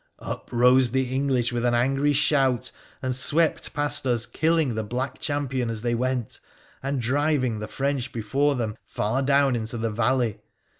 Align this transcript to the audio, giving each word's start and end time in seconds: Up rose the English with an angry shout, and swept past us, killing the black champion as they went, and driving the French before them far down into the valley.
Up 0.17 0.49
rose 0.51 0.89
the 0.89 1.13
English 1.13 1.53
with 1.53 1.63
an 1.63 1.75
angry 1.75 2.11
shout, 2.13 2.71
and 3.03 3.15
swept 3.15 3.71
past 3.75 4.07
us, 4.07 4.25
killing 4.25 4.73
the 4.73 4.81
black 4.83 5.19
champion 5.19 5.69
as 5.69 5.83
they 5.83 5.93
went, 5.93 6.39
and 6.81 6.99
driving 6.99 7.59
the 7.59 7.67
French 7.67 8.11
before 8.11 8.55
them 8.55 8.75
far 8.83 9.21
down 9.21 9.55
into 9.55 9.77
the 9.77 9.91
valley. 9.91 10.39